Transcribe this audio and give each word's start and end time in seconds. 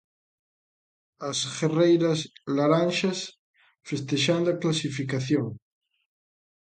As 1.29 1.39
guerreiras 1.57 2.19
laranxas, 2.55 3.19
festexando 3.89 4.47
a 4.51 4.59
clasificación. 4.61 5.47